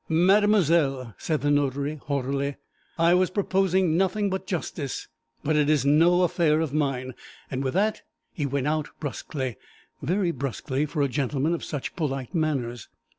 [0.09, 2.55] 'Mademoiselle,' said the notary haughtily,
[2.97, 5.07] 'I was proposing nothing but justice;
[5.43, 7.13] but it is no affair of mine.'
[7.51, 8.01] And with that
[8.33, 9.57] he went out brusquely
[10.01, 12.89] very brusquely for a gentleman of such polite manners.